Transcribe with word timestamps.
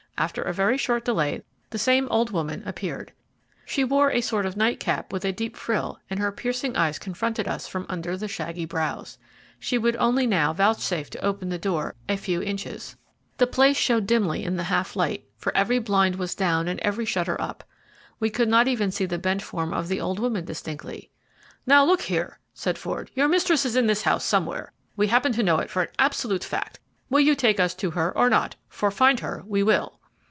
After 0.17 0.43
a 0.43 0.53
very 0.53 0.77
short 0.77 1.03
delay 1.03 1.41
the 1.71 1.79
same 1.79 2.07
old 2.11 2.29
woman 2.29 2.61
appeared. 2.67 3.11
She 3.65 3.83
wore 3.83 4.11
a 4.11 4.21
sort 4.21 4.45
of 4.45 4.55
night 4.55 4.79
cap 4.79 5.11
with 5.11 5.25
a 5.25 5.31
deep 5.31 5.57
frill, 5.57 5.99
and 6.11 6.19
her 6.19 6.31
piercing 6.31 6.77
eyes 6.77 6.99
confronted 6.99 7.47
us 7.47 7.67
from 7.67 7.87
under 7.89 8.15
the 8.15 8.27
shaggy 8.27 8.65
brows. 8.65 9.17
She 9.59 9.79
would 9.79 9.95
only 9.95 10.27
now 10.27 10.53
vouchsafe 10.53 11.09
to 11.11 11.25
open 11.25 11.49
the 11.49 11.57
door 11.57 11.95
a 12.07 12.17
few 12.17 12.39
inches. 12.39 12.95
The 13.37 13.47
place 13.47 13.77
showed 13.77 14.05
dimly 14.05 14.43
in 14.43 14.57
the 14.57 14.65
half 14.65 14.95
light, 14.95 15.25
for 15.37 15.57
every 15.57 15.79
blind 15.79 16.17
was 16.17 16.35
down 16.35 16.67
and 16.67 16.79
every 16.81 17.05
shutter 17.05 17.41
up. 17.41 17.63
We 18.19 18.29
could 18.29 18.47
not 18.49 18.67
even 18.67 18.91
see 18.91 19.07
the 19.07 19.17
bent 19.17 19.41
form 19.41 19.73
of 19.73 19.87
the 19.87 19.99
old 19.99 20.19
woman 20.19 20.45
distinctly. 20.45 21.09
"Now, 21.65 21.83
look 21.83 22.03
here," 22.03 22.37
said 22.53 22.77
Ford, 22.77 23.09
"your 23.15 23.27
mistress 23.27 23.65
is 23.65 23.75
in 23.75 23.87
this 23.87 24.03
house 24.03 24.23
somewhere. 24.23 24.71
We 24.95 25.07
happen 25.07 25.31
to 25.31 25.41
know 25.41 25.57
it 25.57 25.71
for 25.71 25.81
an 25.81 25.89
absolute 25.97 26.43
fact. 26.43 26.79
Will 27.09 27.21
you 27.21 27.33
take 27.33 27.59
us 27.59 27.73
to 27.75 27.89
her 27.91 28.15
or 28.15 28.29
not, 28.29 28.55
for 28.69 28.91
find 28.91 29.19
her 29.21 29.43
we 29.47 29.63
will?" 29.63 29.97